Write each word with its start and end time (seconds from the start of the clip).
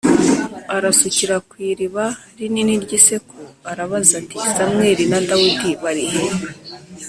arasukira 0.75 1.35
ku 1.47 1.53
iriba 1.71 2.05
rinini 2.37 2.73
ry’i 2.83 2.99
Seku 3.05 3.39
arabaza 3.71 4.13
ati 4.21 4.37
“Samweli 4.53 5.03
na 5.11 5.19
Dawidi 5.29 5.71
bari 5.83 6.05
he?” 6.13 6.23